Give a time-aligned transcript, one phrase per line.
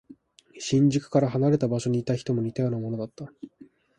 [0.57, 3.31] 新宿から離れた場所にいた人も似たようなものだった。